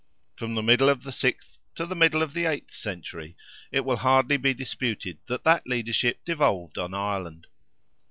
[0.33, 3.37] From the middle of the sixth to the middle of the eighth century,
[3.71, 7.45] it will hardly be disputed that that leadership devolved on Ireland.